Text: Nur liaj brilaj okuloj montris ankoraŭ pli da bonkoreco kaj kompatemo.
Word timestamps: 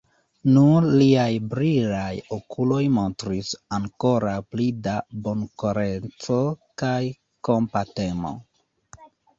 Nur 0.53 0.85
liaj 1.01 1.33
brilaj 1.51 2.13
okuloj 2.39 2.81
montris 2.95 3.53
ankoraŭ 3.79 4.35
pli 4.55 4.69
da 4.89 4.97
bonkoreco 5.29 6.43
kaj 6.85 7.01
kompatemo. 7.51 8.39